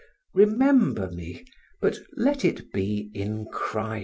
Remember 0.33 1.11
me, 1.11 1.45
but 1.79 1.99
let 2.17 2.43
it 2.43 2.71
be 2.73 3.11
in 3.13 3.45
Christ! 3.45 3.99